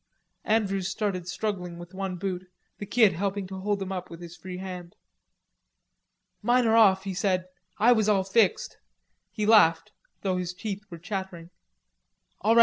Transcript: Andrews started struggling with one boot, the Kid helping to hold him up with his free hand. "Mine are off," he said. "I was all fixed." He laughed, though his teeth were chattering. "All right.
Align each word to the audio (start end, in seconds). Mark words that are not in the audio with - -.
Andrews 0.45 0.89
started 0.89 1.27
struggling 1.27 1.77
with 1.77 1.93
one 1.93 2.15
boot, 2.15 2.47
the 2.79 2.87
Kid 2.87 3.13
helping 3.13 3.45
to 3.45 3.59
hold 3.59 3.79
him 3.79 3.91
up 3.91 4.09
with 4.09 4.19
his 4.19 4.35
free 4.35 4.57
hand. 4.57 4.95
"Mine 6.41 6.65
are 6.65 6.75
off," 6.75 7.03
he 7.03 7.13
said. 7.13 7.45
"I 7.77 7.91
was 7.91 8.09
all 8.09 8.23
fixed." 8.23 8.79
He 9.31 9.45
laughed, 9.45 9.91
though 10.23 10.37
his 10.37 10.55
teeth 10.55 10.81
were 10.89 10.97
chattering. 10.97 11.51
"All 12.39 12.55
right. 12.55 12.59